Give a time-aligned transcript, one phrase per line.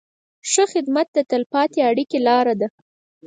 [0.51, 2.67] ښه خدمت د تل پاتې اړیکې لاره ده.